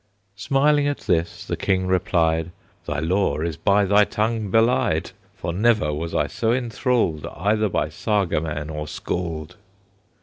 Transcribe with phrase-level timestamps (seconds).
[0.35, 2.49] Smiling at this, the King replied,
[2.87, 7.89] "Thy lore is by thy tongue belied; For never was I so enthralled Either by
[7.89, 9.57] Saga man or Scald."